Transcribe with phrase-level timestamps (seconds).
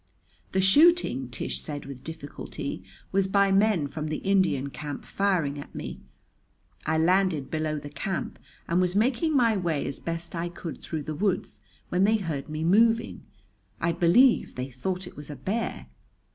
[0.53, 5.75] "The shooting," Tish said with difficulty, "was by men from the Indian camp firing at
[5.75, 5.99] me.
[6.87, 11.03] I landed below the camp, and was making my way as best I could through
[11.03, 13.27] the woods when they heard me moving.
[13.79, 15.85] I believe they thought it was a bear."